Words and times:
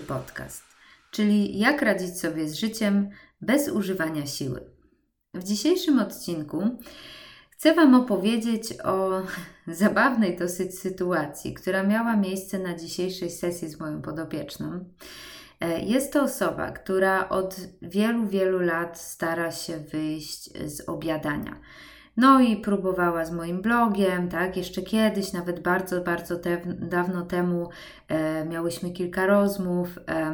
Podcast, 0.00 0.64
czyli 1.10 1.58
jak 1.58 1.82
radzić 1.82 2.20
sobie 2.20 2.48
z 2.48 2.54
życiem 2.54 3.10
bez 3.40 3.68
używania 3.68 4.26
siły. 4.26 4.60
W 5.34 5.44
dzisiejszym 5.44 5.98
odcinku 5.98 6.78
chcę 7.50 7.74
Wam 7.74 7.94
opowiedzieć 7.94 8.80
o 8.84 9.22
zabawnej 9.66 10.36
dosyć 10.36 10.78
sytuacji, 10.78 11.54
która 11.54 11.82
miała 11.82 12.16
miejsce 12.16 12.58
na 12.58 12.74
dzisiejszej 12.74 13.30
sesji 13.30 13.68
z 13.68 13.80
moją 13.80 14.02
podopieczną. 14.02 14.84
E, 15.60 15.80
jest 15.80 16.12
to 16.12 16.22
osoba, 16.22 16.70
która 16.70 17.28
od 17.28 17.56
wielu, 17.82 18.26
wielu 18.26 18.58
lat 18.58 19.00
stara 19.00 19.52
się 19.52 19.76
wyjść 19.78 20.50
z 20.70 20.88
obiadania. 20.88 21.60
No 22.16 22.40
i 22.40 22.56
próbowała 22.56 23.24
z 23.24 23.32
moim 23.32 23.62
blogiem, 23.62 24.28
tak? 24.28 24.56
Jeszcze 24.56 24.82
kiedyś, 24.82 25.32
nawet 25.32 25.60
bardzo, 25.60 26.00
bardzo 26.00 26.36
te, 26.36 26.60
dawno 26.66 27.22
temu 27.22 27.68
e, 28.08 28.44
miałyśmy 28.44 28.90
kilka 28.90 29.26
rozmów. 29.26 29.98
E, 30.08 30.32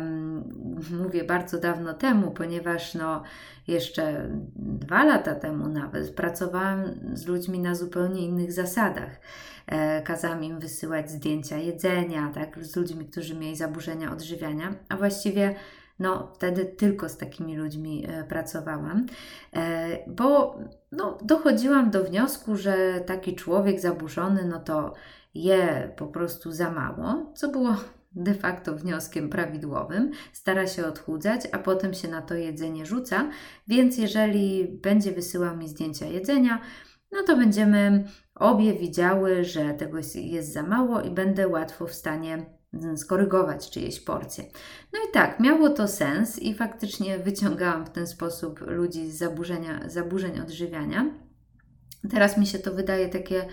mówię 1.02 1.24
bardzo 1.24 1.58
dawno 1.58 1.94
temu, 1.94 2.30
ponieważ 2.30 2.94
no 2.94 3.22
jeszcze 3.68 4.28
dwa 4.56 5.04
lata 5.04 5.34
temu 5.34 5.68
nawet 5.68 6.14
pracowałam 6.14 6.82
z 7.12 7.26
ludźmi 7.26 7.58
na 7.58 7.74
zupełnie 7.74 8.22
innych 8.26 8.52
zasadach. 8.52 9.20
E, 9.66 10.02
kazałam 10.02 10.44
im 10.44 10.58
wysyłać 10.60 11.10
zdjęcia 11.10 11.56
jedzenia, 11.56 12.30
tak? 12.34 12.64
Z 12.64 12.76
ludźmi, 12.76 13.06
którzy 13.06 13.34
mieli 13.34 13.56
zaburzenia 13.56 14.12
odżywiania, 14.12 14.74
a 14.88 14.96
właściwie 14.96 15.54
no, 16.02 16.32
wtedy 16.34 16.64
tylko 16.64 17.08
z 17.08 17.16
takimi 17.16 17.56
ludźmi 17.56 18.06
e, 18.08 18.24
pracowałam, 18.24 19.06
e, 19.52 19.98
bo 20.10 20.58
no, 20.92 21.18
dochodziłam 21.24 21.90
do 21.90 22.04
wniosku, 22.04 22.56
że 22.56 23.00
taki 23.06 23.34
człowiek 23.34 23.80
zaburzony, 23.80 24.44
no 24.44 24.60
to 24.60 24.94
je 25.34 25.92
po 25.96 26.06
prostu 26.06 26.52
za 26.52 26.70
mało, 26.70 27.32
co 27.34 27.48
było 27.48 27.76
de 28.12 28.34
facto 28.34 28.76
wnioskiem 28.76 29.28
prawidłowym, 29.28 30.10
stara 30.32 30.66
się 30.66 30.86
odchudzać, 30.86 31.40
a 31.52 31.58
potem 31.58 31.94
się 31.94 32.08
na 32.08 32.22
to 32.22 32.34
jedzenie 32.34 32.86
rzuca, 32.86 33.30
więc 33.68 33.98
jeżeli 33.98 34.68
będzie 34.68 35.12
wysyłał 35.12 35.56
mi 35.56 35.68
zdjęcia 35.68 36.06
jedzenia, 36.06 36.60
no 37.12 37.22
to 37.26 37.36
będziemy 37.36 38.04
obie 38.34 38.74
widziały, 38.74 39.44
że 39.44 39.74
tego 39.74 39.98
jest 40.14 40.52
za 40.52 40.62
mało 40.62 41.00
i 41.00 41.10
będę 41.10 41.48
łatwo 41.48 41.86
w 41.86 41.94
stanie 41.94 42.46
skorygować 42.96 43.70
czyjeś 43.70 44.00
porcje. 44.00 44.44
No 44.92 44.98
i 45.08 45.12
tak, 45.12 45.40
miało 45.40 45.68
to 45.68 45.88
sens 45.88 46.38
i 46.38 46.54
faktycznie 46.54 47.18
wyciągałam 47.18 47.86
w 47.86 47.90
ten 47.90 48.06
sposób 48.06 48.60
ludzi 48.60 49.10
z 49.10 49.18
zaburzenia, 49.18 49.88
zaburzeń 49.88 50.40
odżywiania. 50.40 51.10
Teraz 52.10 52.38
mi 52.38 52.46
się 52.46 52.58
to 52.58 52.72
wydaje 52.72 53.08
takie, 53.08 53.46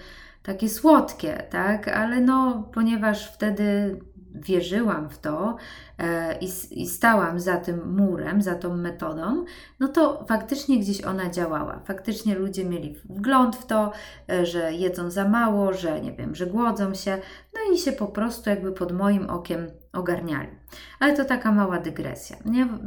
takie 0.44 0.70
słodkie, 0.70 1.44
tak? 1.50 1.88
Ale 1.88 2.22
no, 2.22 2.70
ponieważ 2.74 3.34
wtedy 3.34 4.00
wierzyłam 4.36 5.10
w 5.10 5.18
to 5.18 5.56
e, 5.98 6.40
i, 6.40 6.50
i, 6.72 6.88
stałam 6.88 7.40
za 7.40 7.58
tym 7.58 7.96
murem, 7.96 8.42
za 8.42 8.56
tą 8.56 8.78
metodą, 8.78 9.46
no 9.80 9.88
to 9.88 10.26
faktycznie 10.28 10.80
gdzieś 10.80 11.04
ona 11.04 11.30
działała. 11.30 11.82
Faktycznie 11.86 12.36
ludzie 12.36 12.66
mieli 12.66 12.96
wgląd 13.10 13.56
w 13.56 13.66
to, 13.66 13.92
e, 14.30 14.46
że 14.46 14.74
jedzą 14.74 15.12
za 15.12 15.30
mało, 15.30 15.74
że 15.74 16.02
nie 16.02 16.14
wiem, 16.14 16.36
że 16.36 16.48
głodzą 16.48 16.94
się, 16.94 17.18
no 17.54 17.74
i 17.74 17.78
się 17.78 17.92
po 17.92 18.08
prostu 18.08 18.50
jakby 18.50 18.72
pod 18.72 18.92
moim 18.92 19.30
okiem 19.30 19.68
ogarniali. 19.94 20.50
Ale 21.00 21.18
to 21.18 21.26
taka 21.26 21.52
mała 21.52 21.80
dygresja. 21.80 22.38
Ja 22.54 22.80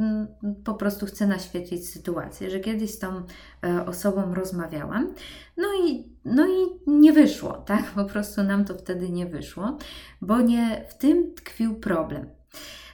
po 0.64 0.74
prostu 0.74 1.06
chcę 1.06 1.26
naświetlić 1.26 1.88
sytuację, 1.88 2.50
że 2.50 2.60
kiedyś 2.60 2.90
z 2.90 2.98
tą 2.98 3.22
e, 3.64 3.86
osobą 3.86 4.34
rozmawiałam, 4.34 5.14
no 5.56 5.68
i, 5.86 6.12
no 6.24 6.46
i 6.46 6.90
nie 6.90 7.12
wyszło, 7.12 7.52
tak? 7.72 7.84
Po 7.84 8.04
prostu 8.04 8.42
nam 8.42 8.64
to 8.64 8.74
wtedy 8.74 9.10
nie 9.10 9.26
wyszło, 9.26 9.78
bo 10.20 10.40
nie 10.40 10.84
w 10.88 10.94
tym 10.94 11.34
tkwił 11.34 11.80
problem. 11.80 12.30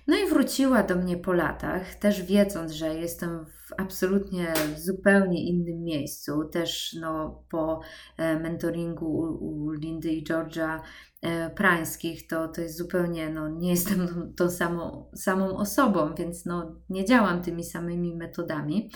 No 0.07 0.17
i 0.17 0.29
wróciła 0.29 0.83
do 0.83 0.97
mnie 0.97 1.17
po 1.17 1.33
latach, 1.33 1.95
też 1.95 2.23
wiedząc, 2.23 2.73
że 2.73 2.95
jestem 2.95 3.47
w 3.47 3.58
absolutnie 3.77 4.55
zupełnie 4.77 5.45
innym 5.45 5.83
miejscu, 5.85 6.45
też 6.45 6.97
no, 7.01 7.43
po 7.51 7.81
e, 8.17 8.41
mentoringu 8.41 9.07
u, 9.41 9.71
Lindy 9.71 10.13
i 10.13 10.25
Georgia 10.25 10.83
e, 11.23 11.51
Prańskich, 11.51 12.27
to, 12.27 12.49
to 12.49 12.61
jest 12.61 12.77
zupełnie, 12.77 13.31
no, 13.31 13.49
nie 13.49 13.71
jestem 13.71 14.09
tą, 14.09 14.33
tą 14.37 14.51
samą, 14.51 15.11
samą 15.15 15.57
osobą, 15.57 16.15
więc 16.15 16.45
no, 16.45 16.77
nie 16.91 17.05
działam 17.05 17.43
tymi 17.43 17.65
samymi 17.65 18.17
metodami. 18.17 18.91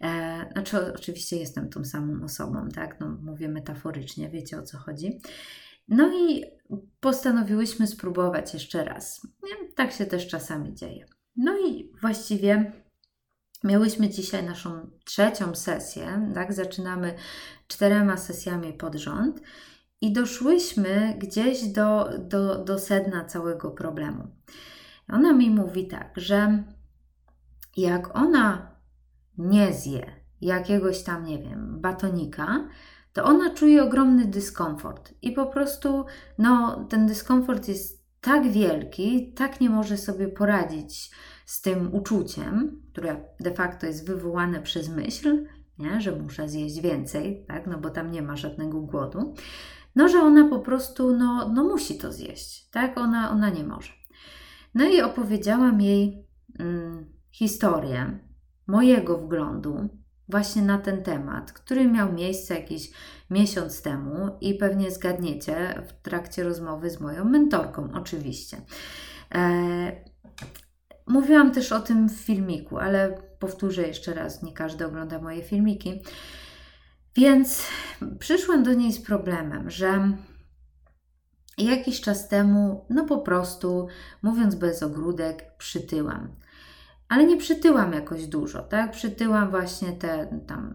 E, 0.00 0.46
znaczy, 0.52 0.94
oczywiście 0.94 1.36
jestem 1.36 1.68
tą 1.68 1.84
samą 1.84 2.24
osobą, 2.24 2.68
tak? 2.68 3.00
No, 3.00 3.18
mówię 3.22 3.48
metaforycznie, 3.48 4.30
wiecie 4.30 4.58
o 4.58 4.62
co 4.62 4.78
chodzi. 4.78 5.20
No 5.88 6.12
i 6.14 6.44
postanowiłyśmy 7.00 7.86
spróbować 7.86 8.54
jeszcze 8.54 8.84
raz. 8.84 9.26
Nie? 9.42 9.72
Tak 9.74 9.92
się 9.92 10.06
też 10.06 10.28
czasami 10.28 10.74
dzieje. 10.74 11.06
No 11.36 11.58
i 11.68 11.92
właściwie 12.00 12.72
miałyśmy 13.64 14.08
dzisiaj 14.08 14.44
naszą 14.44 14.90
trzecią 15.04 15.54
sesję, 15.54 16.30
tak? 16.34 16.52
Zaczynamy 16.52 17.14
czterema 17.66 18.16
sesjami 18.16 18.72
pod 18.72 18.94
rząd 18.94 19.40
i 20.00 20.12
doszłyśmy 20.12 21.16
gdzieś 21.18 21.62
do, 21.62 22.10
do, 22.18 22.64
do 22.64 22.78
sedna 22.78 23.24
całego 23.24 23.70
problemu. 23.70 24.28
Ona 25.08 25.32
mi 25.32 25.50
mówi 25.50 25.88
tak, 25.88 26.12
że 26.16 26.64
jak 27.76 28.16
ona 28.16 28.76
nie 29.38 29.72
zje 29.72 30.22
jakiegoś 30.40 31.02
tam, 31.02 31.24
nie 31.24 31.38
wiem, 31.38 31.80
batonika, 31.80 32.68
to 33.12 33.24
ona 33.24 33.54
czuje 33.54 33.82
ogromny 33.82 34.26
dyskomfort 34.26 35.14
i 35.22 35.32
po 35.32 35.46
prostu 35.46 36.04
no, 36.38 36.84
ten 36.90 37.06
dyskomfort 37.06 37.68
jest 37.68 38.02
tak 38.20 38.50
wielki, 38.50 39.32
tak 39.32 39.60
nie 39.60 39.70
może 39.70 39.96
sobie 39.96 40.28
poradzić 40.28 41.10
z 41.52 41.60
tym 41.60 41.94
uczuciem, 41.94 42.82
które 42.92 43.24
de 43.40 43.54
facto 43.54 43.86
jest 43.86 44.06
wywołane 44.06 44.62
przez 44.62 44.88
myśl, 44.88 45.46
nie? 45.78 46.00
że 46.00 46.16
muszę 46.16 46.48
zjeść 46.48 46.80
więcej, 46.80 47.44
tak? 47.48 47.66
no 47.66 47.78
bo 47.78 47.90
tam 47.90 48.10
nie 48.10 48.22
ma 48.22 48.36
żadnego 48.36 48.80
głodu, 48.80 49.34
no 49.96 50.08
że 50.08 50.18
ona 50.18 50.48
po 50.48 50.58
prostu 50.58 51.16
no, 51.16 51.48
no 51.54 51.64
musi 51.64 51.98
to 51.98 52.12
zjeść, 52.12 52.70
tak? 52.70 52.98
Ona, 52.98 53.30
ona 53.30 53.50
nie 53.50 53.64
może. 53.64 53.92
No 54.74 54.84
i 54.84 55.00
opowiedziałam 55.00 55.80
jej 55.80 56.26
mm, 56.58 57.06
historię 57.30 58.18
mojego 58.66 59.18
wglądu 59.18 59.88
właśnie 60.28 60.62
na 60.62 60.78
ten 60.78 61.02
temat, 61.02 61.52
który 61.52 61.88
miał 61.88 62.12
miejsce 62.12 62.54
jakiś 62.54 62.92
miesiąc 63.30 63.82
temu 63.82 64.38
i 64.40 64.54
pewnie 64.54 64.90
zgadniecie 64.90 65.82
w 65.88 66.02
trakcie 66.02 66.44
rozmowy 66.44 66.90
z 66.90 67.00
moją 67.00 67.24
mentorką, 67.24 67.88
oczywiście. 67.94 68.56
E, 69.34 70.12
mówiłam 71.06 71.52
też 71.52 71.72
o 71.72 71.80
tym 71.80 72.08
w 72.08 72.12
filmiku, 72.12 72.78
ale 72.78 73.22
powtórzę 73.38 73.82
jeszcze 73.82 74.14
raz, 74.14 74.42
nie 74.42 74.52
każdy 74.52 74.86
ogląda 74.86 75.18
moje 75.18 75.42
filmiki. 75.42 76.02
Więc 77.16 77.66
przyszłam 78.18 78.62
do 78.62 78.74
niej 78.74 78.92
z 78.92 79.02
problemem, 79.02 79.70
że 79.70 80.12
jakiś 81.58 82.00
czas 82.00 82.28
temu, 82.28 82.86
no 82.90 83.04
po 83.04 83.18
prostu, 83.18 83.88
mówiąc 84.22 84.54
bez 84.54 84.82
ogródek, 84.82 85.56
przytyłam 85.58 86.36
ale 87.12 87.24
nie 87.24 87.36
przytyłam 87.36 87.92
jakoś 87.92 88.26
dużo, 88.26 88.62
tak? 88.62 88.90
Przytyłam 88.90 89.50
właśnie 89.50 89.92
te 89.92 90.40
tam 90.46 90.74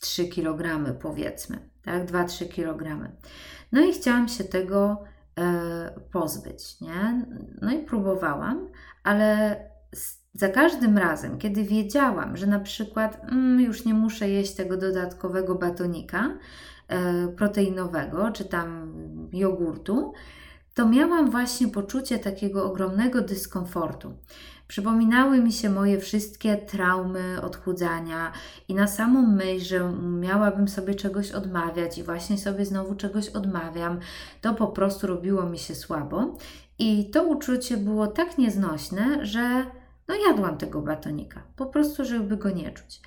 3 0.00 0.28
kg 0.28 0.94
powiedzmy, 1.00 1.70
tak? 1.84 2.06
2-3 2.06 2.48
kg. 2.48 3.12
No 3.72 3.80
i 3.80 3.92
chciałam 3.92 4.28
się 4.28 4.44
tego 4.44 5.04
pozbyć, 6.10 6.80
nie? 6.80 7.26
No 7.62 7.72
i 7.72 7.78
próbowałam, 7.78 8.68
ale 9.02 9.56
za 10.34 10.48
każdym 10.48 10.98
razem, 10.98 11.38
kiedy 11.38 11.64
wiedziałam, 11.64 12.36
że 12.36 12.46
na 12.46 12.60
przykład 12.60 13.20
mm, 13.24 13.60
już 13.60 13.84
nie 13.84 13.94
muszę 13.94 14.28
jeść 14.28 14.54
tego 14.54 14.76
dodatkowego 14.76 15.54
batonika 15.54 16.38
e, 16.88 17.28
proteinowego 17.28 18.30
czy 18.32 18.44
tam 18.44 18.92
jogurtu, 19.32 20.12
to 20.74 20.88
miałam 20.88 21.30
właśnie 21.30 21.68
poczucie 21.68 22.18
takiego 22.18 22.64
ogromnego 22.64 23.20
dyskomfortu. 23.20 24.14
Przypominały 24.72 25.40
mi 25.40 25.52
się 25.52 25.70
moje 25.70 26.00
wszystkie 26.00 26.56
traumy 26.56 27.42
odchudzania 27.42 28.32
i 28.68 28.74
na 28.74 28.86
samą 28.86 29.26
myśl, 29.26 29.64
że 29.64 29.92
miałabym 30.02 30.68
sobie 30.68 30.94
czegoś 30.94 31.32
odmawiać 31.32 31.98
i 31.98 32.02
właśnie 32.02 32.38
sobie 32.38 32.64
znowu 32.64 32.94
czegoś 32.94 33.28
odmawiam, 33.28 34.00
to 34.40 34.54
po 34.54 34.66
prostu 34.66 35.06
robiło 35.06 35.42
mi 35.42 35.58
się 35.58 35.74
słabo. 35.74 36.36
I 36.78 37.10
to 37.10 37.24
uczucie 37.24 37.76
było 37.76 38.06
tak 38.06 38.38
nieznośne, 38.38 39.26
że 39.26 39.66
no 40.08 40.14
jadłam 40.28 40.58
tego 40.58 40.82
batonika, 40.82 41.42
po 41.56 41.66
prostu, 41.66 42.04
żeby 42.04 42.36
go 42.36 42.50
nie 42.50 42.70
czuć. 42.70 43.00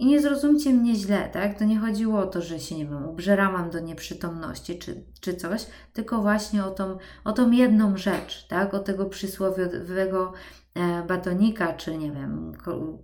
I 0.00 0.06
nie 0.06 0.20
zrozumcie 0.20 0.72
mnie 0.72 0.94
źle, 0.94 1.28
tak? 1.32 1.58
To 1.58 1.64
nie 1.64 1.78
chodziło 1.78 2.18
o 2.18 2.26
to, 2.26 2.42
że 2.42 2.60
się, 2.60 2.76
nie 2.76 2.86
wiem, 2.86 3.08
ubrzerałam 3.08 3.70
do 3.70 3.80
nieprzytomności 3.80 4.78
czy, 4.78 5.04
czy 5.20 5.34
coś, 5.34 5.66
tylko 5.92 6.22
właśnie 6.22 6.64
o 6.64 6.70
tą, 6.70 6.98
o 7.24 7.32
tą 7.32 7.50
jedną 7.50 7.96
rzecz, 7.96 8.46
tak? 8.46 8.74
O 8.74 8.78
tego 8.78 9.06
przysłowiowego 9.06 10.32
e, 10.74 11.02
batonika, 11.06 11.72
czy 11.72 11.96
nie 11.96 12.12
wiem, 12.12 12.52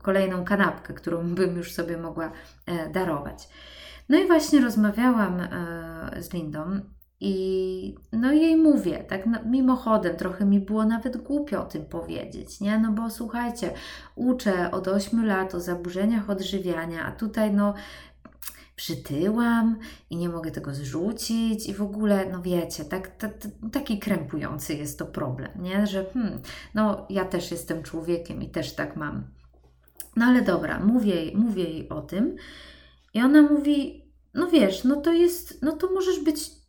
kolejną 0.03 0.45
kanapkę, 0.45 0.95
którą 0.95 1.23
bym 1.35 1.57
już 1.57 1.73
sobie 1.73 1.97
mogła 1.97 2.33
e, 2.67 2.91
darować. 2.91 3.49
No 4.09 4.19
i 4.19 4.27
właśnie 4.27 4.61
rozmawiałam 4.61 5.41
e, 5.41 6.23
z 6.23 6.33
Lindą 6.33 6.81
I 7.21 7.95
no 8.13 8.33
jej 8.33 8.57
mówię, 8.57 9.05
tak 9.05 9.27
no, 9.27 9.39
mimochodem, 9.45 10.17
trochę 10.17 10.45
mi 10.45 10.61
było 10.61 10.85
nawet 10.85 11.17
głupio 11.17 11.63
o 11.63 11.67
tym 11.67 11.87
powiedzieć, 11.87 12.61
nie? 12.61 12.79
No 12.79 12.93
bo 12.93 13.11
słuchajcie, 13.11 13.73
uczę 14.15 14.71
od 14.71 14.89
8 14.89 15.27
lat 15.27 15.55
o 15.55 15.61
zaburzeniach 15.61 16.31
odżywiania, 16.31 17.05
a 17.05 17.13
tutaj 17.13 17.55
no 17.55 17.75
przytyłam 18.77 19.79
i 20.11 20.17
nie 20.17 20.29
mogę 20.29 20.51
tego 20.51 20.75
zrzucić 20.75 21.69
i 21.69 21.75
w 21.75 21.83
ogóle, 21.83 22.31
no 22.33 22.43
wiecie, 22.43 22.85
tak, 22.85 23.17
tak, 23.17 23.33
taki 23.73 23.99
krępujący 23.99 24.75
jest 24.75 24.99
to 24.99 25.07
problem, 25.07 25.51
nie? 25.63 25.87
Że 25.87 26.05
hmm, 26.05 26.41
no 26.75 27.07
ja 27.11 27.25
też 27.25 27.51
jestem 27.51 27.83
człowiekiem 27.83 28.43
i 28.43 28.51
też 28.51 28.75
tak 28.75 28.97
mam. 28.97 29.25
No 30.17 30.27
ale 30.27 30.43
dobra, 30.43 30.81
mówię, 30.81 31.15
mówię 31.35 31.65
jej 31.65 31.89
o 31.89 32.03
tym 32.03 32.37
i 33.15 33.23
ona 33.23 33.43
mówi, 33.43 34.05
no 34.35 34.47
wiesz, 34.47 34.85
no 34.85 34.97
to 34.97 35.13
jest, 35.13 35.63
no 35.63 35.73
to 35.73 35.93
możesz 35.95 36.21
być 36.21 36.66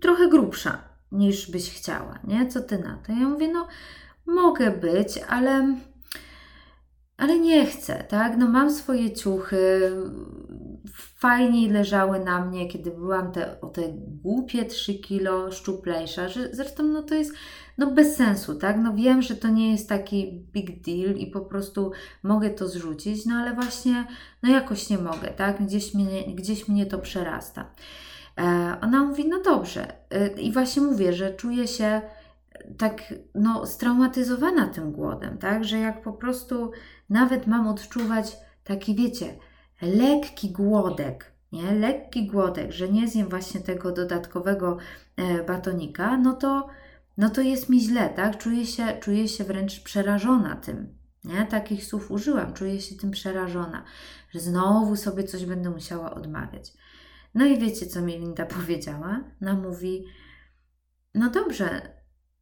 trochę 0.00 0.28
grubsza 0.28 0.78
niż 1.12 1.50
byś 1.50 1.70
chciała, 1.70 2.18
nie? 2.24 2.46
Co 2.46 2.60
ty 2.60 2.78
na 2.78 2.96
to? 3.06 3.12
Ja 3.12 3.28
mówię, 3.28 3.48
no 3.52 3.68
mogę 4.26 4.70
być, 4.70 5.20
ale 5.28 5.76
ale 7.18 7.38
nie 7.38 7.66
chcę, 7.66 8.04
tak? 8.08 8.36
No 8.36 8.48
mam 8.48 8.70
swoje 8.70 9.12
ciuchy, 9.12 9.92
fajniej 11.16 11.70
leżały 11.70 12.20
na 12.20 12.44
mnie, 12.44 12.68
kiedy 12.68 12.90
byłam 12.90 13.32
te, 13.32 13.60
o 13.60 13.66
te 13.66 13.82
głupie 14.22 14.64
3 14.64 14.94
kilo 14.94 15.52
szczuplejsza, 15.52 16.28
że 16.28 16.48
zresztą 16.52 16.82
no 16.82 17.02
to 17.02 17.14
jest 17.14 17.32
no 17.78 17.90
bez 17.90 18.16
sensu, 18.16 18.54
tak? 18.54 18.76
No 18.78 18.94
wiem, 18.94 19.22
że 19.22 19.36
to 19.36 19.48
nie 19.48 19.72
jest 19.72 19.88
taki 19.88 20.46
big 20.52 20.82
deal 20.84 21.14
i 21.14 21.26
po 21.26 21.40
prostu 21.40 21.92
mogę 22.22 22.50
to 22.50 22.68
zrzucić, 22.68 23.26
no 23.26 23.34
ale 23.34 23.54
właśnie 23.54 24.06
no 24.42 24.50
jakoś 24.50 24.90
nie 24.90 24.98
mogę, 24.98 25.28
tak? 25.28 25.62
Gdzieś 25.66 25.94
mnie, 25.94 26.34
gdzieś 26.34 26.68
mnie 26.68 26.86
to 26.86 26.98
przerasta. 26.98 27.70
E, 28.38 28.76
ona 28.82 29.04
mówi, 29.04 29.28
no 29.28 29.42
dobrze. 29.42 29.92
E, 30.10 30.28
I 30.28 30.52
właśnie 30.52 30.82
mówię, 30.82 31.12
że 31.12 31.34
czuję 31.34 31.68
się 31.68 32.00
tak 32.78 33.14
no, 33.34 33.66
straumatyzowana 33.66 34.66
tym 34.66 34.92
głodem, 34.92 35.38
tak? 35.38 35.64
Że 35.64 35.78
jak 35.78 36.02
po 36.02 36.12
prostu 36.12 36.70
nawet 37.10 37.46
mam 37.46 37.68
odczuwać 37.68 38.36
taki, 38.64 38.94
wiecie, 38.94 39.38
lekki 39.82 40.50
głodek, 40.50 41.32
nie? 41.52 41.72
Lekki 41.74 42.26
głodek, 42.26 42.72
że 42.72 42.88
nie 42.88 43.08
zjem 43.08 43.28
właśnie 43.28 43.60
tego 43.60 43.92
dodatkowego 43.92 44.76
e, 45.16 45.44
batonika, 45.44 46.16
no 46.16 46.32
to, 46.32 46.68
no 47.16 47.30
to 47.30 47.40
jest 47.40 47.68
mi 47.68 47.80
źle, 47.80 48.08
tak? 48.08 48.38
Czuję 48.38 48.66
się, 48.66 48.86
czuję 49.00 49.28
się 49.28 49.44
wręcz 49.44 49.80
przerażona 49.80 50.56
tym, 50.56 50.94
nie? 51.24 51.46
Takich 51.46 51.84
słów 51.84 52.10
użyłam, 52.10 52.52
czuję 52.52 52.80
się 52.80 52.94
tym 52.94 53.10
przerażona, 53.10 53.84
że 54.30 54.40
znowu 54.40 54.96
sobie 54.96 55.24
coś 55.24 55.44
będę 55.44 55.70
musiała 55.70 56.14
odmawiać. 56.14 56.72
No 57.34 57.46
i 57.46 57.58
wiecie, 57.58 57.86
co 57.86 58.02
mi 58.02 58.18
Linda 58.18 58.46
powiedziała? 58.56 59.24
No 59.40 59.54
mówi, 59.54 60.04
no 61.14 61.30
dobrze, 61.30 61.94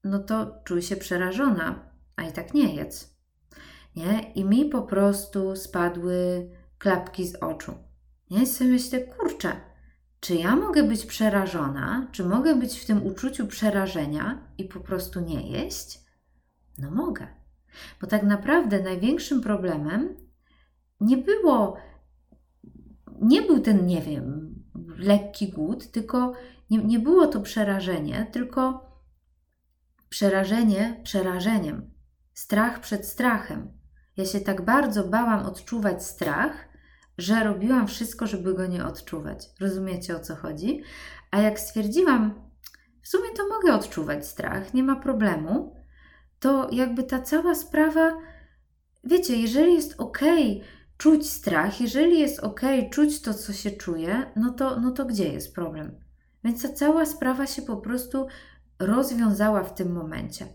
no 0.04 0.18
to 0.18 0.62
czuj 0.64 0.82
się 0.82 0.96
przerażona, 0.96 1.90
a 2.16 2.22
i 2.22 2.32
tak 2.32 2.54
nie 2.54 2.74
jedz. 2.74 3.16
Nie? 3.96 4.32
I 4.34 4.44
mi 4.44 4.64
po 4.64 4.82
prostu 4.82 5.56
spadły 5.56 6.48
klapki 6.78 7.28
z 7.28 7.34
oczu. 7.34 7.74
Nie? 8.30 8.42
I 8.42 8.46
sobie 8.46 8.70
myślę, 8.70 9.00
kurczę, 9.00 9.60
czy 10.20 10.34
ja 10.34 10.56
mogę 10.56 10.82
być 10.82 11.06
przerażona? 11.06 12.08
Czy 12.12 12.24
mogę 12.24 12.56
być 12.56 12.80
w 12.80 12.86
tym 12.86 13.06
uczuciu 13.06 13.46
przerażenia 13.46 14.48
i 14.58 14.64
po 14.64 14.80
prostu 14.80 15.20
nie 15.20 15.50
jeść? 15.50 16.00
No 16.78 16.90
mogę. 16.90 17.26
Bo 18.00 18.06
tak 18.06 18.22
naprawdę 18.22 18.82
największym 18.82 19.40
problemem 19.40 20.16
nie 21.00 21.16
było, 21.16 21.76
nie 23.20 23.42
był 23.42 23.60
ten, 23.60 23.86
nie 23.86 24.02
wiem, 24.02 24.45
lekki 24.98 25.52
głód, 25.52 25.90
tylko 25.90 26.32
nie, 26.70 26.78
nie 26.78 26.98
było 26.98 27.26
to 27.26 27.40
przerażenie, 27.40 28.26
tylko 28.32 28.86
przerażenie 30.08 31.00
przerażeniem, 31.04 31.90
strach 32.34 32.80
przed 32.80 33.06
strachem. 33.06 33.78
Ja 34.16 34.24
się 34.24 34.40
tak 34.40 34.64
bardzo 34.64 35.04
bałam 35.04 35.46
odczuwać 35.46 36.04
strach, 36.04 36.68
że 37.18 37.44
robiłam 37.44 37.86
wszystko, 37.86 38.26
żeby 38.26 38.54
go 38.54 38.66
nie 38.66 38.84
odczuwać. 38.84 39.46
Rozumiecie 39.60 40.16
o 40.16 40.20
co 40.20 40.36
chodzi? 40.36 40.82
A 41.30 41.40
jak 41.40 41.60
stwierdziłam, 41.60 42.50
w 43.02 43.08
sumie 43.08 43.30
to 43.36 43.48
mogę 43.48 43.74
odczuwać 43.74 44.26
strach, 44.26 44.74
nie 44.74 44.82
ma 44.82 44.96
problemu, 44.96 45.76
to 46.40 46.68
jakby 46.72 47.02
ta 47.02 47.22
cała 47.22 47.54
sprawa, 47.54 48.18
wiecie, 49.04 49.36
jeżeli 49.36 49.74
jest 49.74 49.94
ok 49.98 50.18
czuć 50.98 51.30
strach, 51.30 51.80
jeżeli 51.80 52.20
jest 52.20 52.40
ok 52.40 52.60
czuć 52.90 53.20
to, 53.20 53.34
co 53.34 53.52
się 53.52 53.70
czuje, 53.70 54.32
no 54.36 54.52
to, 54.52 54.80
no 54.80 54.90
to 54.90 55.04
gdzie 55.04 55.28
jest 55.28 55.54
problem? 55.54 56.00
Więc 56.44 56.62
ta 56.62 56.68
cała 56.68 57.06
sprawa 57.06 57.46
się 57.46 57.62
po 57.62 57.76
prostu 57.76 58.26
rozwiązała 58.78 59.62
w 59.64 59.74
tym 59.74 59.92
momencie. 59.92 60.46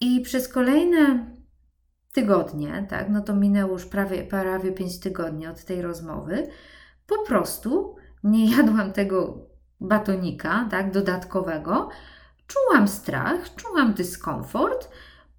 I 0.00 0.20
przez 0.20 0.48
kolejne 0.48 1.34
tygodnie, 2.12 2.86
tak, 2.90 3.08
no 3.08 3.20
to 3.20 3.36
minęło 3.36 3.72
już 3.72 3.86
prawie, 3.86 4.24
prawie 4.24 4.72
5 4.72 5.00
tygodni 5.00 5.46
od 5.46 5.64
tej 5.64 5.82
rozmowy, 5.82 6.48
po 7.06 7.26
prostu 7.26 7.96
nie 8.24 8.56
jadłam 8.56 8.92
tego 8.92 9.48
batonika, 9.80 10.68
tak, 10.70 10.90
dodatkowego, 10.90 11.88
czułam 12.46 12.88
strach, 12.88 13.54
czułam 13.54 13.94
dyskomfort, 13.94 14.90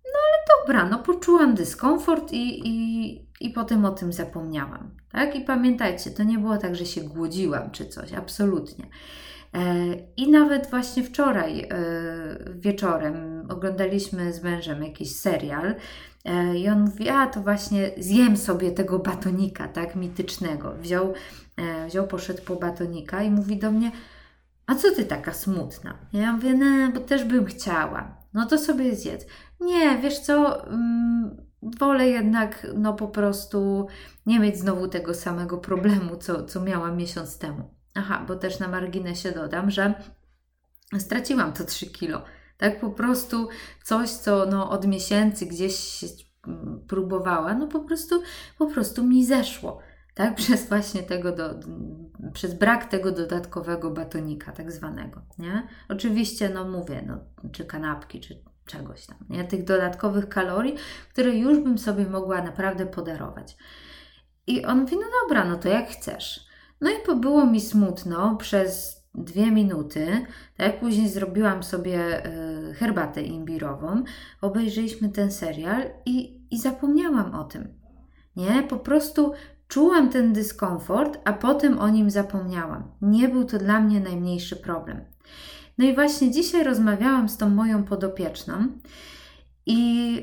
no 0.06 0.20
ale 0.28 0.68
dobra, 0.68 0.90
no 0.90 1.04
poczułam 1.04 1.56
dyskomfort 1.56 2.32
i, 2.32 2.68
i, 2.68 3.29
i 3.40 3.50
potem 3.50 3.86
o 3.86 3.92
tym 3.92 4.14
zapomniałam, 4.14 4.92
tak, 5.12 5.36
i 5.36 5.42
pamiętajcie, 5.42 6.12
to 6.12 6.24
nie 6.24 6.38
było 6.38 6.58
tak, 6.58 6.76
że 6.76 6.86
się 6.86 7.02
głodziłam 7.02 7.72
czy 7.72 7.86
coś, 7.86 8.14
absolutnie. 8.14 8.86
E, 9.54 9.86
I 10.18 10.32
nawet 10.32 10.70
właśnie 10.70 11.04
wczoraj 11.04 11.60
e, 11.62 11.68
wieczorem 12.56 13.48
oglądaliśmy 13.50 14.34
z 14.34 14.44
mężem 14.44 14.84
jakiś 14.84 15.16
serial 15.16 15.76
e, 16.26 16.58
i 16.58 16.70
on 16.70 16.82
mówi, 16.82 17.10
a 17.10 17.28
to 17.28 17.42
właśnie 17.42 17.92
zjem 17.98 18.38
sobie 18.38 18.72
tego 18.72 19.00
batonika, 19.00 19.68
tak, 19.68 19.96
mitycznego. 19.96 20.74
Wziął, 20.80 21.14
wziął 21.88 22.08
poszedł 22.08 22.42
po 22.42 22.56
batonika 22.56 23.24
i 23.24 23.32
mówi 23.32 23.58
do 23.58 23.72
mnie, 23.72 23.92
a 24.68 24.76
co 24.76 24.96
ty 24.96 25.06
taka 25.06 25.34
smutna? 25.34 25.98
Ja 26.14 26.34
mówię, 26.34 26.54
no, 26.54 26.92
bo 26.94 27.00
też 27.00 27.24
bym 27.24 27.46
chciała. 27.46 28.18
No 28.34 28.46
to 28.46 28.58
sobie 28.58 28.96
zjedz. 28.96 29.26
Nie, 29.60 29.98
wiesz 29.98 30.20
co, 30.20 30.68
mm, 30.68 31.49
wolę 31.62 32.08
jednak 32.08 32.68
no 32.78 32.94
po 32.94 33.08
prostu 33.08 33.88
nie 34.26 34.40
mieć 34.40 34.58
znowu 34.58 34.88
tego 34.88 35.14
samego 35.14 35.58
problemu, 35.58 36.18
co, 36.18 36.46
co 36.46 36.62
miałam 36.62 36.98
miesiąc 36.98 37.38
temu. 37.38 37.76
Aha, 37.96 38.26
bo 38.28 38.36
też 38.36 38.60
na 38.60 38.68
marginesie 38.68 39.32
dodam, 39.32 39.72
że 39.72 39.94
straciłam 41.00 41.54
to 41.54 41.64
3 41.64 41.86
kilo. 41.92 42.24
Tak 42.58 42.80
po 42.80 42.90
prostu 42.90 43.50
coś, 43.84 44.10
co 44.10 44.46
no, 44.46 44.70
od 44.70 44.88
miesięcy 44.88 45.46
gdzieś 45.46 46.06
mm, 46.48 46.86
próbowała, 46.88 47.54
no 47.54 47.68
po 47.68 47.80
prostu, 47.80 48.22
po 48.58 48.68
prostu 48.68 49.04
mi 49.04 49.26
zeszło. 49.26 49.80
Tak, 50.14 50.36
przez 50.42 50.70
właśnie 50.70 51.04
tego, 51.04 51.32
do, 51.32 51.60
przez 52.34 52.54
brak 52.54 52.86
tego 52.86 53.12
dodatkowego 53.12 53.92
batonika, 53.92 54.52
tak 54.52 54.72
zwanego, 54.72 55.22
nie? 55.38 55.68
Oczywiście, 55.90 56.50
no 56.50 56.68
mówię, 56.68 57.04
no, 57.08 57.20
czy 57.52 57.66
kanapki, 57.66 58.22
czy 58.22 58.44
czegoś 58.70 59.06
tam, 59.06 59.18
nie? 59.30 59.44
Tych 59.44 59.64
dodatkowych 59.64 60.30
kalorii, 60.30 60.76
które 61.10 61.36
już 61.36 61.60
bym 61.60 61.78
sobie 61.78 62.06
mogła 62.06 62.42
naprawdę 62.42 62.86
podarować. 62.86 63.58
I 64.48 64.66
on 64.66 64.80
mówi, 64.82 64.96
no 64.96 65.06
dobra, 65.22 65.46
no 65.46 65.58
to 65.58 65.70
jak 65.70 65.90
chcesz. 65.90 66.50
No 66.82 66.90
i 66.90 67.16
było 67.16 67.46
mi 67.46 67.62
smutno 67.62 68.36
przez 68.36 69.00
dwie 69.16 69.52
minuty. 69.52 70.26
Tak, 70.58 70.80
później 70.80 71.10
zrobiłam 71.10 71.64
sobie 71.64 72.26
e, 72.26 72.74
herbatę 72.74 73.22
imbirową, 73.22 74.04
obejrzeliśmy 74.42 75.10
ten 75.10 75.32
serial 75.32 75.84
i, 76.06 76.42
i 76.52 76.60
zapomniałam 76.60 77.36
o 77.36 77.44
tym. 77.44 77.80
Nie, 78.36 78.64
po 78.64 78.78
prostu 78.78 79.34
czułam 79.68 80.10
ten 80.10 80.34
dyskomfort, 80.34 81.20
a 81.26 81.34
potem 81.34 81.80
o 81.80 81.90
nim 81.90 82.10
zapomniałam. 82.10 82.92
Nie 83.02 83.30
był 83.30 83.46
to 83.46 83.58
dla 83.58 83.80
mnie 83.80 84.00
najmniejszy 84.00 84.56
problem. 84.56 85.06
No 85.80 85.86
i 85.86 85.96
właśnie 85.96 86.32
dzisiaj 86.32 86.64
rozmawiałam 86.64 87.30
z 87.30 87.38
tą 87.38 87.50
moją 87.50 87.84
podopieczną 87.84 88.68
i, 89.66 90.22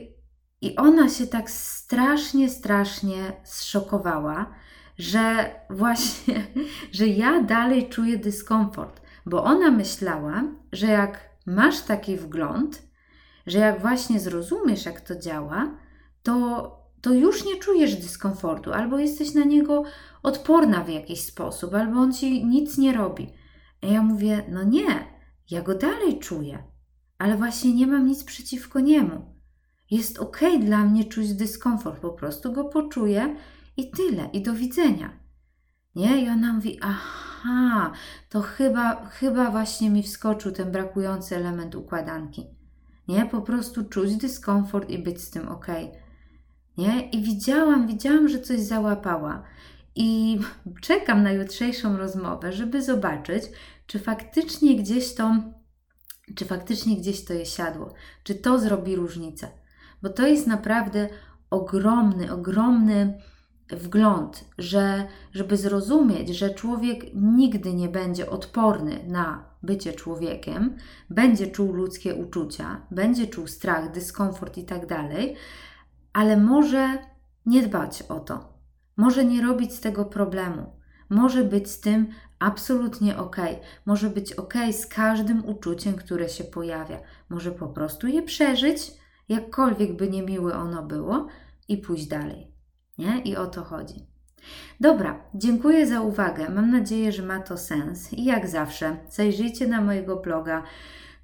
i 0.61 0.77
ona 0.77 1.09
się 1.09 1.27
tak 1.27 1.51
strasznie, 1.51 2.49
strasznie 2.49 3.33
zszokowała 3.45 4.55
że 4.99 5.51
właśnie, 5.71 6.47
że 6.93 7.07
ja 7.07 7.43
dalej 7.43 7.89
czuję 7.89 8.19
dyskomfort, 8.19 9.01
bo 9.27 9.45
ona 9.45 9.71
myślała, 9.71 10.45
że 10.73 10.87
jak 10.87 11.31
masz 11.47 11.81
taki 11.81 12.17
wgląd, 12.17 12.83
że 13.47 13.59
jak 13.59 13.81
właśnie 13.81 14.21
zrozumiesz, 14.21 14.87
jak 14.87 15.01
to 15.01 15.19
działa, 15.19 15.79
to, 16.23 16.71
to 17.01 17.15
już 17.15 17.45
nie 17.45 17.57
czujesz 17.57 17.97
dyskomfortu, 17.97 18.73
albo 18.73 18.99
jesteś 18.99 19.35
na 19.35 19.45
niego 19.45 19.83
odporna 20.23 20.85
w 20.85 20.89
jakiś 20.89 21.21
sposób, 21.21 21.75
albo 21.75 22.01
on 22.01 22.13
ci 22.13 22.47
nic 22.47 22.79
nie 22.79 22.93
robi. 22.93 23.33
A 23.83 23.87
ja 23.87 24.03
mówię, 24.03 24.45
no 24.49 24.63
nie, 24.63 25.16
ja 25.51 25.63
go 25.63 25.75
dalej 25.75 26.19
czuję, 26.19 26.63
ale 27.19 27.37
właśnie 27.37 27.75
nie 27.75 27.87
mam 27.87 28.07
nic 28.07 28.25
przeciwko 28.25 28.81
niemu. 28.81 29.37
Jest 29.91 30.19
ok 30.19 30.41
dla 30.61 30.85
mnie 30.85 31.05
czuć 31.05 31.35
dyskomfort, 31.35 32.01
po 32.01 32.11
prostu 32.11 32.53
go 32.53 32.65
poczuję 32.65 33.37
i 33.77 33.91
tyle, 33.91 34.29
i 34.33 34.43
do 34.43 34.53
widzenia. 34.53 35.11
Nie? 35.95 36.25
I 36.25 36.29
ona 36.29 36.53
mówi, 36.53 36.79
aha, 36.83 37.93
to 38.29 38.41
chyba, 38.41 39.07
chyba 39.07 39.51
właśnie 39.51 39.91
mi 39.91 40.03
wskoczył 40.03 40.53
ten 40.53 40.73
brakujący 40.73 41.37
element 41.37 41.75
układanki. 41.75 42.47
Nie, 43.09 43.27
po 43.27 43.41
prostu 43.43 43.85
czuć 43.85 44.17
dyskomfort 44.17 44.91
i 44.91 44.99
być 44.99 45.21
z 45.21 45.31
tym 45.31 45.49
ok. 45.49 45.67
Nie, 46.79 47.11
i 47.11 47.23
widziałam, 47.23 47.87
widziałam, 47.87 48.29
że 48.29 48.41
coś 48.41 48.61
załapała. 48.61 49.43
I 49.95 50.39
czekam 50.81 51.23
na 51.23 51.33
jutrzejszą 51.33 51.97
rozmowę, 51.97 52.53
żeby 52.53 52.83
zobaczyć, 52.83 53.45
czy 53.87 53.99
faktycznie 53.99 54.77
gdzieś 54.77 55.15
to, 55.15 55.37
czy 56.35 56.45
faktycznie 56.45 56.97
gdzieś 56.97 57.25
to 57.25 57.33
je 57.33 57.47
siadło, 57.47 57.95
czy 58.23 58.35
to 58.35 58.59
zrobi 58.59 58.97
różnicę. 58.97 59.49
Bo 60.03 60.09
to 60.09 60.27
jest 60.27 60.47
naprawdę 60.47 61.09
ogromny, 61.51 62.33
ogromny 62.33 63.19
wgląd, 63.71 64.45
że 64.59 65.07
żeby 65.33 65.57
zrozumieć, 65.57 66.29
że 66.29 66.51
człowiek 66.51 67.05
nigdy 67.15 67.75
nie 67.75 67.89
będzie 67.89 68.31
odporny 68.31 69.05
na 69.07 69.45
bycie 69.63 69.93
człowiekiem, 69.93 70.77
będzie 71.11 71.47
czuł 71.47 71.73
ludzkie 71.73 72.15
uczucia, 72.15 72.87
będzie 72.91 73.27
czuł 73.27 73.47
strach, 73.47 73.93
dyskomfort 73.93 74.59
i 74.59 74.65
tak 74.65 74.87
ale 76.13 76.37
może 76.37 76.99
nie 77.47 77.63
dbać 77.63 78.03
o 78.03 78.21
to, 78.21 78.55
może 78.97 79.25
nie 79.25 79.43
robić 79.43 79.75
z 79.75 79.81
tego 79.81 80.05
problemu, 80.05 80.73
może 81.09 81.45
być 81.45 81.71
z 81.71 81.81
tym 81.81 82.07
absolutnie 82.39 83.17
ok, 83.17 83.37
może 83.87 84.11
być 84.11 84.33
ok 84.33 84.55
z 84.73 84.87
każdym 84.87 85.49
uczuciem, 85.49 85.95
które 85.95 86.29
się 86.29 86.45
pojawia, 86.45 87.01
może 87.29 87.53
po 87.53 87.69
prostu 87.69 88.07
je 88.07 88.23
przeżyć, 88.23 88.93
jakkolwiek 89.29 89.97
by 89.97 90.09
niemiłe 90.09 90.55
ono 90.55 90.83
było, 90.83 91.29
i 91.69 91.79
pójść 91.79 92.07
dalej. 92.07 92.47
Nie? 92.99 93.21
I 93.21 93.37
o 93.37 93.47
to 93.47 93.65
chodzi. 93.65 94.07
Dobra, 94.81 95.21
dziękuję 95.35 95.87
za 95.87 96.01
uwagę. 96.01 96.49
Mam 96.49 96.71
nadzieję, 96.71 97.13
że 97.13 97.23
ma 97.23 97.41
to 97.41 97.57
sens. 97.57 98.13
I 98.13 98.25
jak 98.25 98.49
zawsze, 98.49 98.97
zajrzyjcie 99.11 99.67
na 99.67 99.81
mojego 99.81 100.17
bloga, 100.17 100.63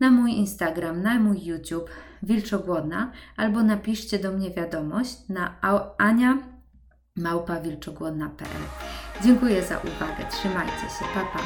na 0.01 0.11
mój 0.11 0.33
Instagram, 0.33 1.03
na 1.03 1.19
mój 1.19 1.45
YouTube 1.45 1.91
Wilczogłodna, 2.23 3.13
albo 3.37 3.63
napiszcie 3.63 4.19
do 4.19 4.33
mnie 4.33 4.51
wiadomość 4.51 5.29
na 5.29 5.61
Ania 5.99 6.39
małpawilczogłodna.pl. 7.17 8.92
Dziękuję 9.21 9.63
za 9.63 9.79
uwagę. 9.79 10.25
Trzymajcie 10.31 10.81
się. 10.81 11.05
Pa, 11.15 11.21
pa. 11.21 11.39